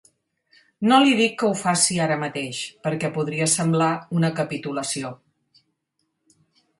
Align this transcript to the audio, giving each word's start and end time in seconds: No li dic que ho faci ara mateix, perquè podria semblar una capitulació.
No 0.91 0.95
li 1.01 1.11
dic 1.17 1.33
que 1.41 1.49
ho 1.49 1.57
faci 1.59 1.97
ara 2.05 2.15
mateix, 2.23 2.61
perquè 2.87 3.11
podria 3.17 3.49
semblar 3.53 3.91
una 4.21 4.31
capitulació. 4.41 5.13